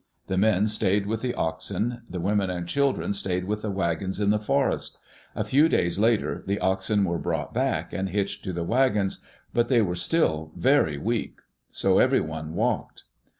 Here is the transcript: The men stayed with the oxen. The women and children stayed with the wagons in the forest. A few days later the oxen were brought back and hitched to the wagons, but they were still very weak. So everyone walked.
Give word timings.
The 0.25 0.35
men 0.35 0.65
stayed 0.67 1.05
with 1.05 1.21
the 1.21 1.35
oxen. 1.35 2.01
The 2.09 2.19
women 2.19 2.49
and 2.49 2.67
children 2.67 3.13
stayed 3.13 3.43
with 3.45 3.61
the 3.61 3.69
wagons 3.69 4.19
in 4.19 4.31
the 4.31 4.39
forest. 4.39 4.97
A 5.35 5.43
few 5.43 5.69
days 5.69 5.99
later 5.99 6.43
the 6.47 6.59
oxen 6.59 7.03
were 7.03 7.19
brought 7.19 7.53
back 7.53 7.93
and 7.93 8.09
hitched 8.09 8.43
to 8.45 8.51
the 8.51 8.63
wagons, 8.63 9.19
but 9.53 9.67
they 9.67 9.83
were 9.83 9.93
still 9.93 10.53
very 10.55 10.97
weak. 10.97 11.35
So 11.69 11.99
everyone 11.99 12.55
walked. 12.55 13.03